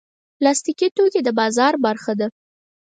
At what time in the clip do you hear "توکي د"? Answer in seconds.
0.97-1.29